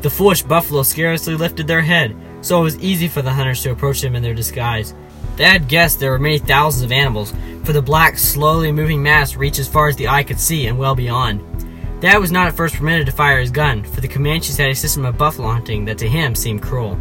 The 0.00 0.08
foolish 0.08 0.44
buffalo 0.44 0.82
scarcely 0.82 1.34
lifted 1.34 1.66
their 1.66 1.82
head, 1.82 2.16
so 2.40 2.58
it 2.58 2.64
was 2.64 2.78
easy 2.78 3.06
for 3.06 3.20
the 3.20 3.34
hunters 3.34 3.62
to 3.64 3.70
approach 3.72 4.00
them 4.00 4.16
in 4.16 4.22
their 4.22 4.32
disguise. 4.32 4.94
They 5.36 5.44
had 5.44 5.68
guessed 5.68 6.00
there 6.00 6.12
were 6.12 6.18
many 6.18 6.38
thousands 6.38 6.84
of 6.84 6.90
animals, 6.90 7.34
for 7.64 7.74
the 7.74 7.82
black, 7.82 8.16
slowly 8.16 8.72
moving 8.72 9.02
mass 9.02 9.36
reached 9.36 9.58
as 9.58 9.68
far 9.68 9.88
as 9.88 9.96
the 9.96 10.08
eye 10.08 10.22
could 10.22 10.40
see 10.40 10.68
and 10.68 10.78
well 10.78 10.94
beyond. 10.94 11.42
Thad 12.00 12.18
was 12.18 12.32
not 12.32 12.48
at 12.48 12.56
first 12.56 12.76
permitted 12.76 13.04
to 13.04 13.12
fire 13.12 13.40
his 13.40 13.50
gun, 13.50 13.84
for 13.84 14.00
the 14.00 14.08
Comanches 14.08 14.56
had 14.56 14.70
a 14.70 14.74
system 14.74 15.04
of 15.04 15.18
buffalo 15.18 15.48
hunting 15.50 15.84
that 15.84 15.98
to 15.98 16.08
him 16.08 16.34
seemed 16.34 16.62
cruel. 16.62 16.98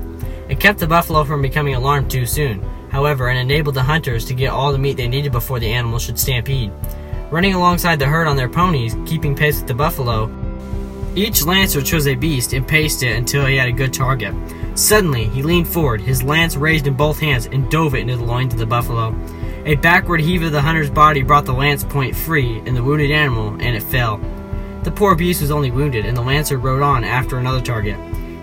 It 0.50 0.60
kept 0.60 0.80
the 0.80 0.88
buffalo 0.88 1.24
from 1.24 1.42
becoming 1.42 1.76
alarmed 1.76 2.10
too 2.10 2.26
soon, 2.26 2.62
however, 2.90 3.30
and 3.30 3.38
enabled 3.38 3.76
the 3.76 3.84
hunters 3.84 4.26
to 4.26 4.34
get 4.34 4.52
all 4.52 4.72
the 4.72 4.80
meat 4.80 4.98
they 4.98 5.08
needed 5.08 5.32
before 5.32 5.60
the 5.60 5.72
animals 5.72 6.02
should 6.02 6.20
stampede. 6.20 6.72
Running 7.30 7.54
alongside 7.54 8.00
the 8.00 8.08
herd 8.08 8.28
on 8.28 8.36
their 8.36 8.50
ponies, 8.50 8.96
keeping 9.06 9.36
pace 9.36 9.60
with 9.60 9.68
the 9.68 9.76
buffalo, 9.76 10.28
each 11.16 11.44
lancer 11.44 11.82
chose 11.82 12.08
a 12.08 12.16
beast 12.16 12.54
and 12.54 12.68
paced 12.68 13.04
it 13.04 13.16
until 13.16 13.46
he 13.46 13.58
had 13.58 13.68
a 13.68 13.74
good 13.74 13.94
target. 13.94 14.34
Suddenly, 14.74 15.26
he 15.26 15.44
leaned 15.44 15.68
forward, 15.68 16.02
his 16.02 16.24
lance 16.24 16.56
raised 16.56 16.88
in 16.88 16.94
both 16.94 17.20
hands, 17.20 17.46
and 17.48 17.70
dove 17.70 17.94
it 17.94 18.00
into 18.00 18.18
the 18.18 18.24
loins 18.24 18.54
of 18.54 18.60
the 18.60 18.66
buffalo. 18.66 19.16
A 19.66 19.76
backward 19.76 20.22
heave 20.22 20.44
of 20.44 20.52
the 20.52 20.62
hunter's 20.62 20.90
body 20.90 21.22
brought 21.22 21.46
the 21.46 21.54
lance 21.54 21.84
point 21.84 22.16
free 22.16 22.60
in 22.66 22.74
the 22.74 22.84
wounded 22.84 23.12
animal, 23.12 23.50
and 23.60 23.76
it 23.76 23.84
fell. 23.84 24.18
The 24.84 24.92
poor 24.92 25.16
beast 25.16 25.42
was 25.42 25.52
only 25.52 25.72
wounded, 25.72 26.06
and 26.06 26.16
the 26.16 26.22
lancer 26.22 26.58
rode 26.58 26.82
on 26.82 27.04
after 27.04 27.38
another 27.38 27.62
target. 27.62 27.98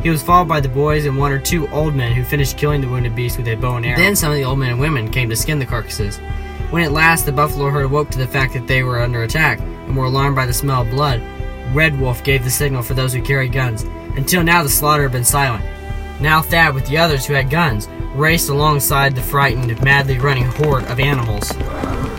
He 0.07 0.11
was 0.11 0.23
followed 0.23 0.47
by 0.47 0.61
the 0.61 0.69
boys 0.69 1.05
and 1.05 1.19
one 1.19 1.33
or 1.33 1.41
two 1.41 1.67
old 1.71 1.97
men 1.97 2.13
who 2.13 2.23
finished 2.23 2.57
killing 2.57 2.81
the 2.81 2.87
wounded 2.87 3.17
beast 3.17 3.39
with 3.39 3.49
a 3.49 3.57
bow 3.57 3.75
and 3.75 3.85
arrow. 3.85 3.99
Then 3.99 4.15
some 4.15 4.31
of 4.31 4.37
the 4.37 4.45
old 4.45 4.61
men 4.61 4.71
and 4.71 4.79
women 4.79 5.11
came 5.11 5.29
to 5.29 5.35
skin 5.35 5.59
the 5.59 5.67
carcasses. 5.67 6.19
When 6.71 6.85
at 6.85 6.93
last 6.93 7.27
the 7.27 7.33
buffalo 7.33 7.71
herd 7.71 7.87
awoke 7.87 8.11
to 8.11 8.19
the 8.19 8.29
fact 8.29 8.53
that 8.53 8.69
they 8.69 8.85
were 8.85 9.01
under 9.01 9.25
attack 9.25 9.59
and 9.59 9.97
were 9.97 10.05
alarmed 10.05 10.37
by 10.37 10.47
the 10.47 10.53
smell 10.53 10.83
of 10.83 10.91
blood, 10.91 11.21
Red 11.75 11.99
Wolf 11.99 12.23
gave 12.23 12.45
the 12.45 12.51
signal 12.51 12.85
for 12.85 12.95
those 12.95 13.13
who 13.13 13.21
carried 13.21 13.51
guns. 13.51 13.83
Until 14.17 14.45
now, 14.45 14.63
the 14.63 14.69
slaughter 14.69 15.03
had 15.03 15.11
been 15.11 15.25
silent. 15.25 15.65
Now 16.21 16.41
Thad, 16.41 16.77
with 16.77 16.87
the 16.87 16.99
others 16.99 17.27
who 17.27 17.35
had 17.35 17.51
guns, 17.51 17.89
raced 18.15 18.49
alongside 18.49 19.17
the 19.17 19.23
frightened, 19.23 19.83
madly 19.83 20.21
running 20.21 20.45
horde 20.45 20.85
of 20.85 21.01
animals. 21.01 21.49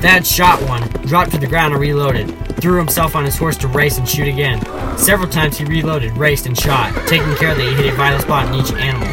Thad 0.01 0.27
shot 0.27 0.61
one, 0.63 0.89
dropped 1.05 1.31
to 1.31 1.37
the 1.37 1.47
ground 1.47 1.73
and 1.73 1.81
reloaded, 1.81 2.46
threw 2.61 2.77
himself 2.77 3.15
on 3.15 3.23
his 3.23 3.37
horse 3.37 3.57
to 3.57 3.67
race 3.67 3.97
and 3.97 4.07
shoot 4.07 4.27
again. 4.27 4.61
Several 4.97 5.29
times 5.29 5.57
he 5.57 5.65
reloaded, 5.65 6.17
raced, 6.17 6.45
and 6.45 6.57
shot, 6.57 6.93
taking 7.07 7.35
care 7.35 7.53
that 7.53 7.61
he 7.61 7.75
hit 7.75 7.93
a 7.93 7.95
vital 7.95 8.19
spot 8.19 8.47
in 8.47 8.55
each 8.55 8.73
animal, 8.73 9.07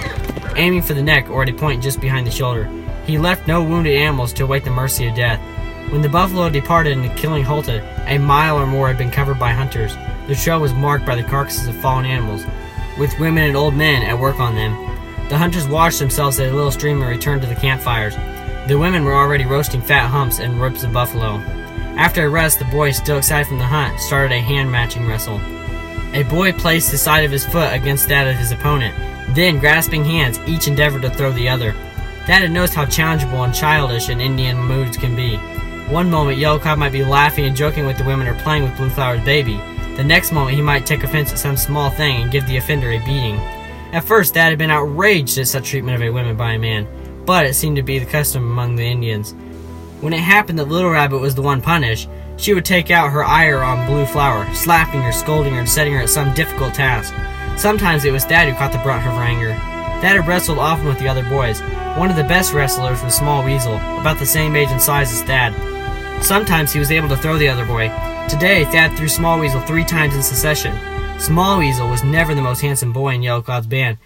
aiming 0.56 0.82
for 0.82 0.94
the 0.94 1.02
neck 1.02 1.28
or 1.30 1.42
at 1.42 1.48
a 1.48 1.52
point 1.52 1.82
just 1.82 2.00
behind 2.00 2.26
the 2.26 2.30
shoulder. 2.30 2.64
He 3.06 3.18
left 3.18 3.46
no 3.46 3.62
wounded 3.62 3.94
animals 3.94 4.32
to 4.34 4.44
await 4.44 4.64
the 4.64 4.70
mercy 4.70 5.06
of 5.06 5.14
death. 5.14 5.40
When 5.90 6.00
the 6.00 6.08
buffalo 6.08 6.48
departed 6.48 6.96
and 6.96 7.04
the 7.04 7.14
killing 7.14 7.44
halted, 7.44 7.82
a 8.06 8.18
mile 8.18 8.58
or 8.58 8.66
more 8.66 8.88
had 8.88 8.96
been 8.96 9.10
covered 9.10 9.38
by 9.38 9.52
hunters. 9.52 9.94
The 10.26 10.34
trail 10.34 10.60
was 10.60 10.72
marked 10.72 11.04
by 11.04 11.14
the 11.14 11.22
carcasses 11.22 11.68
of 11.68 11.76
fallen 11.76 12.06
animals, 12.06 12.42
with 12.98 13.18
women 13.20 13.44
and 13.44 13.56
old 13.56 13.74
men 13.74 14.02
at 14.02 14.18
work 14.18 14.40
on 14.40 14.54
them. 14.54 14.72
The 15.28 15.36
hunters 15.36 15.68
washed 15.68 15.98
themselves 15.98 16.40
at 16.40 16.50
a 16.50 16.54
little 16.54 16.70
stream 16.70 17.02
and 17.02 17.10
returned 17.10 17.42
to 17.42 17.48
the 17.48 17.54
campfires. 17.54 18.14
The 18.68 18.78
women 18.78 19.04
were 19.04 19.14
already 19.14 19.44
roasting 19.44 19.82
fat 19.82 20.08
humps 20.08 20.38
and 20.38 20.60
ribs 20.60 20.84
of 20.84 20.92
buffalo. 20.94 21.42
After 21.96 22.26
a 22.26 22.28
rest, 22.28 22.58
the 22.58 22.64
boys, 22.66 22.96
still 22.96 23.18
excited 23.18 23.46
from 23.46 23.58
the 23.58 23.64
hunt, 23.64 24.00
started 24.00 24.34
a 24.34 24.40
hand 24.40 24.70
matching 24.70 25.06
wrestle. 25.06 25.40
A 26.12 26.24
boy 26.24 26.52
placed 26.52 26.90
the 26.90 26.98
side 26.98 27.24
of 27.24 27.30
his 27.30 27.46
foot 27.46 27.72
against 27.72 28.08
that 28.08 28.26
of 28.26 28.36
his 28.36 28.52
opponent. 28.52 28.96
Then, 29.34 29.58
grasping 29.58 30.04
hands, 30.04 30.38
each 30.46 30.68
endeavored 30.68 31.02
to 31.02 31.10
throw 31.10 31.32
the 31.32 31.48
other. 31.48 31.72
Thad 32.26 32.42
had 32.42 32.50
noticed 32.50 32.74
how 32.74 32.86
challengeable 32.86 33.44
and 33.44 33.54
childish 33.54 34.08
an 34.08 34.20
Indian 34.20 34.58
moods 34.58 34.96
can 34.96 35.14
be. 35.14 35.36
One 35.92 36.10
moment, 36.10 36.38
Yellow 36.38 36.58
Cloud 36.58 36.78
might 36.78 36.92
be 36.92 37.04
laughing 37.04 37.44
and 37.44 37.56
joking 37.56 37.86
with 37.86 37.98
the 37.98 38.04
women 38.04 38.26
or 38.26 38.34
playing 38.40 38.64
with 38.64 38.76
Blue 38.76 38.90
Flower's 38.90 39.24
baby. 39.24 39.60
The 39.96 40.04
next 40.04 40.32
moment, 40.32 40.56
he 40.56 40.62
might 40.62 40.86
take 40.86 41.04
offense 41.04 41.30
at 41.32 41.38
some 41.38 41.56
small 41.56 41.90
thing 41.90 42.22
and 42.22 42.32
give 42.32 42.46
the 42.46 42.56
offender 42.56 42.90
a 42.90 42.98
beating. 43.00 43.36
At 43.92 44.04
first, 44.04 44.34
Thad 44.34 44.50
had 44.50 44.58
been 44.58 44.70
outraged 44.70 45.38
at 45.38 45.46
such 45.46 45.68
treatment 45.68 45.96
of 45.96 46.02
a 46.02 46.10
woman 46.10 46.36
by 46.36 46.54
a 46.54 46.58
man, 46.58 46.88
but 47.24 47.46
it 47.46 47.54
seemed 47.54 47.76
to 47.76 47.82
be 47.82 47.98
the 47.98 48.06
custom 48.06 48.42
among 48.42 48.76
the 48.76 48.86
Indians. 48.86 49.34
When 50.04 50.12
it 50.12 50.20
happened 50.20 50.58
that 50.58 50.68
Little 50.68 50.90
Rabbit 50.90 51.20
was 51.20 51.34
the 51.34 51.40
one 51.40 51.62
punished, 51.62 52.10
she 52.36 52.52
would 52.52 52.66
take 52.66 52.90
out 52.90 53.10
her 53.10 53.24
ire 53.24 53.62
on 53.62 53.86
Blue 53.86 54.04
Flower, 54.04 54.46
slapping 54.52 55.00
her, 55.00 55.12
scolding 55.12 55.54
her, 55.54 55.60
and 55.60 55.66
setting 55.66 55.94
her 55.94 56.00
at 56.00 56.10
some 56.10 56.34
difficult 56.34 56.74
task. 56.74 57.14
Sometimes 57.58 58.04
it 58.04 58.12
was 58.12 58.26
Thad 58.26 58.46
who 58.46 58.54
caught 58.54 58.72
the 58.72 58.78
brunt 58.80 59.06
of 59.06 59.14
her 59.14 59.22
anger. 59.22 59.54
Thad 60.02 60.16
had 60.16 60.28
wrestled 60.28 60.58
often 60.58 60.88
with 60.88 60.98
the 60.98 61.08
other 61.08 61.24
boys. 61.30 61.62
One 61.96 62.10
of 62.10 62.16
the 62.16 62.24
best 62.24 62.52
wrestlers 62.52 63.02
was 63.02 63.14
Small 63.14 63.42
Weasel, 63.46 63.76
about 63.76 64.18
the 64.18 64.26
same 64.26 64.54
age 64.56 64.68
and 64.68 64.82
size 64.82 65.10
as 65.10 65.22
Thad. 65.22 65.54
Sometimes 66.22 66.70
he 66.70 66.80
was 66.80 66.90
able 66.90 67.08
to 67.08 67.16
throw 67.16 67.38
the 67.38 67.48
other 67.48 67.64
boy. 67.64 67.88
Today, 68.28 68.66
Thad 68.66 68.98
threw 68.98 69.08
Small 69.08 69.40
Weasel 69.40 69.62
three 69.62 69.84
times 69.84 70.14
in 70.14 70.22
succession. 70.22 70.78
Small 71.18 71.60
Weasel 71.60 71.88
was 71.88 72.04
never 72.04 72.34
the 72.34 72.42
most 72.42 72.60
handsome 72.60 72.92
boy 72.92 73.14
in 73.14 73.22
Yellow 73.22 73.40
Cloud's 73.40 73.66
band. 73.66 73.96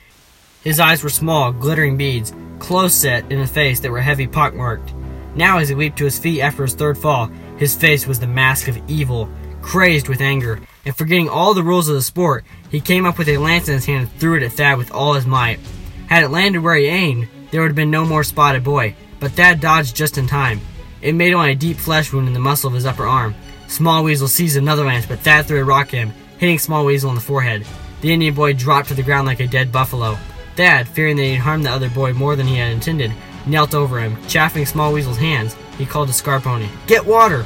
His 0.62 0.78
eyes 0.78 1.02
were 1.02 1.10
small, 1.10 1.50
glittering 1.50 1.96
beads, 1.96 2.32
close 2.60 2.94
set 2.94 3.32
in 3.32 3.40
a 3.40 3.48
face 3.48 3.80
that 3.80 3.90
were 3.90 4.00
heavy 4.00 4.28
pockmarked. 4.28 4.92
Now, 5.34 5.58
as 5.58 5.68
he 5.68 5.74
leaped 5.74 5.98
to 5.98 6.04
his 6.04 6.18
feet 6.18 6.40
after 6.40 6.62
his 6.62 6.74
third 6.74 6.98
fall, 6.98 7.26
his 7.56 7.76
face 7.76 8.06
was 8.06 8.20
the 8.20 8.26
mask 8.26 8.68
of 8.68 8.78
evil. 8.88 9.28
Crazed 9.60 10.08
with 10.08 10.20
anger, 10.20 10.60
and 10.84 10.96
forgetting 10.96 11.28
all 11.28 11.52
the 11.52 11.62
rules 11.62 11.88
of 11.88 11.94
the 11.94 12.02
sport, 12.02 12.44
he 12.70 12.80
came 12.80 13.04
up 13.04 13.18
with 13.18 13.28
a 13.28 13.36
lance 13.38 13.68
in 13.68 13.74
his 13.74 13.84
hand 13.84 14.08
and 14.08 14.12
threw 14.20 14.36
it 14.36 14.42
at 14.42 14.52
Thad 14.52 14.78
with 14.78 14.92
all 14.92 15.14
his 15.14 15.26
might. 15.26 15.58
Had 16.06 16.22
it 16.22 16.30
landed 16.30 16.60
where 16.60 16.76
he 16.76 16.86
aimed, 16.86 17.28
there 17.50 17.60
would 17.60 17.70
have 17.70 17.76
been 17.76 17.90
no 17.90 18.04
more 18.04 18.24
spotted 18.24 18.64
boy, 18.64 18.94
but 19.20 19.32
Thad 19.32 19.60
dodged 19.60 19.96
just 19.96 20.16
in 20.16 20.26
time. 20.26 20.60
It 21.02 21.14
made 21.14 21.34
only 21.34 21.52
a 21.52 21.56
deep 21.56 21.76
flesh 21.76 22.12
wound 22.12 22.28
in 22.28 22.34
the 22.34 22.40
muscle 22.40 22.68
of 22.68 22.74
his 22.74 22.86
upper 22.86 23.06
arm. 23.06 23.34
Small 23.66 24.04
Weasel 24.04 24.28
seized 24.28 24.56
another 24.56 24.84
lance, 24.84 25.06
but 25.06 25.20
Thad 25.20 25.46
threw 25.46 25.60
a 25.60 25.64
rock 25.64 25.88
at 25.88 25.98
him, 25.98 26.12
hitting 26.38 26.58
Small 26.58 26.84
Weasel 26.84 27.10
in 27.10 27.16
the 27.16 27.20
forehead. 27.20 27.66
The 28.00 28.12
Indian 28.12 28.34
boy 28.34 28.54
dropped 28.54 28.88
to 28.88 28.94
the 28.94 29.02
ground 29.02 29.26
like 29.26 29.40
a 29.40 29.46
dead 29.46 29.72
buffalo. 29.72 30.16
Thad, 30.56 30.88
fearing 30.88 31.16
that 31.16 31.24
he'd 31.24 31.36
harmed 31.36 31.66
the 31.66 31.70
other 31.70 31.90
boy 31.90 32.12
more 32.12 32.36
than 32.36 32.46
he 32.46 32.56
had 32.56 32.72
intended, 32.72 33.12
knelt 33.48 33.74
over 33.74 33.98
him, 33.98 34.16
chaffing 34.28 34.66
Small 34.66 34.92
Weasel's 34.92 35.16
hands. 35.16 35.54
He 35.76 35.86
called 35.86 36.08
to 36.08 36.14
Scarponi, 36.14 36.68
Get 36.86 37.04
water! 37.04 37.44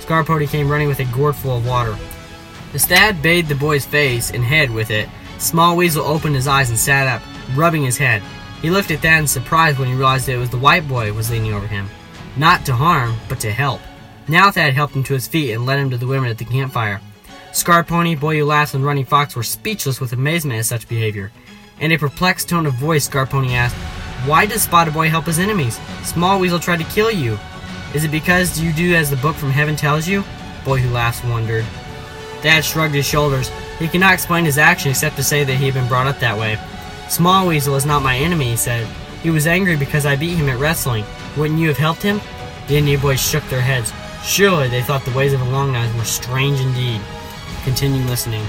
Scarponi 0.00 0.48
came 0.48 0.68
running 0.68 0.88
with 0.88 1.00
a 1.00 1.04
gourd 1.06 1.36
full 1.36 1.58
of 1.58 1.66
water. 1.66 1.96
As 2.74 2.86
Thad 2.86 3.22
bathed 3.22 3.48
the 3.48 3.54
boy's 3.54 3.84
face 3.84 4.30
and 4.30 4.44
head 4.44 4.70
with 4.70 4.90
it, 4.90 5.08
Small 5.38 5.76
Weasel 5.76 6.04
opened 6.04 6.34
his 6.34 6.46
eyes 6.46 6.70
and 6.70 6.78
sat 6.78 7.06
up, 7.06 7.22
rubbing 7.56 7.82
his 7.82 7.96
head. 7.96 8.22
He 8.62 8.70
looked 8.70 8.90
at 8.90 9.00
Thad 9.00 9.20
in 9.20 9.26
surprise 9.26 9.78
when 9.78 9.88
he 9.88 9.94
realized 9.94 10.26
that 10.26 10.34
it 10.34 10.38
was 10.38 10.50
the 10.50 10.58
white 10.58 10.86
boy 10.86 11.12
was 11.12 11.30
leaning 11.30 11.54
over 11.54 11.66
him. 11.66 11.88
Not 12.36 12.66
to 12.66 12.74
harm, 12.74 13.16
but 13.28 13.40
to 13.40 13.50
help. 13.50 13.80
Now 14.28 14.50
Thad 14.50 14.74
helped 14.74 14.94
him 14.94 15.02
to 15.04 15.14
his 15.14 15.26
feet 15.26 15.52
and 15.52 15.66
led 15.66 15.78
him 15.78 15.90
to 15.90 15.96
the 15.96 16.06
women 16.06 16.30
at 16.30 16.38
the 16.38 16.44
campfire. 16.44 17.00
Scarponi, 17.52 18.18
Boy 18.18 18.38
Who 18.38 18.44
Laughs, 18.44 18.74
and 18.74 18.84
Running 18.84 19.04
Fox 19.04 19.34
were 19.34 19.42
speechless 19.42 20.00
with 20.00 20.12
amazement 20.12 20.60
at 20.60 20.66
such 20.66 20.88
behavior. 20.88 21.32
In 21.80 21.90
a 21.90 21.98
perplexed 21.98 22.48
tone 22.48 22.66
of 22.66 22.74
voice, 22.74 23.08
Scarponi 23.08 23.52
asked, 23.54 23.74
Why 24.26 24.44
does 24.44 24.62
Spotted 24.62 24.92
Boy 24.92 25.08
help 25.08 25.24
his 25.24 25.38
enemies? 25.38 25.80
Small 26.02 26.38
Weasel 26.38 26.58
tried 26.58 26.80
to 26.80 26.92
kill 26.92 27.10
you. 27.10 27.38
Is 27.94 28.04
it 28.04 28.10
because 28.10 28.60
you 28.60 28.72
do 28.72 28.94
as 28.94 29.08
the 29.08 29.16
book 29.16 29.34
from 29.34 29.50
heaven 29.50 29.76
tells 29.76 30.06
you? 30.06 30.24
Boy 30.64 30.78
Who 30.78 30.90
Laughs 30.90 31.24
wondered. 31.24 31.64
Thad 32.42 32.64
shrugged 32.64 32.94
his 32.94 33.06
shoulders. 33.06 33.50
He 33.78 33.88
could 33.88 34.00
not 34.00 34.12
explain 34.12 34.44
his 34.44 34.58
action 34.58 34.90
except 34.90 35.16
to 35.16 35.22
say 35.22 35.42
that 35.44 35.54
he 35.54 35.64
had 35.64 35.74
been 35.74 35.88
brought 35.88 36.06
up 36.06 36.18
that 36.20 36.38
way. 36.38 36.58
Small 37.08 37.46
Weasel 37.46 37.76
is 37.76 37.86
not 37.86 38.02
my 38.02 38.16
enemy, 38.16 38.50
he 38.50 38.56
said. 38.56 38.86
He 39.22 39.30
was 39.30 39.46
angry 39.46 39.76
because 39.76 40.04
I 40.04 40.16
beat 40.16 40.36
him 40.36 40.50
at 40.50 40.60
wrestling. 40.60 41.04
Wouldn't 41.36 41.58
you 41.58 41.68
have 41.68 41.78
helped 41.78 42.02
him? 42.02 42.20
The 42.68 42.76
Indian 42.76 43.00
boys 43.00 43.20
shook 43.20 43.44
their 43.48 43.62
heads. 43.62 43.92
Surely 44.22 44.68
they 44.68 44.82
thought 44.82 45.04
the 45.04 45.16
ways 45.16 45.32
of 45.32 45.40
a 45.40 45.50
long 45.50 45.72
knives 45.72 45.96
were 45.96 46.04
strange 46.04 46.60
indeed. 46.60 47.00
Continue 47.64 48.02
listening. 48.02 48.44